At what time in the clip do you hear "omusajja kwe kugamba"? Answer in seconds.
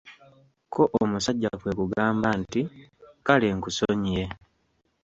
1.01-2.27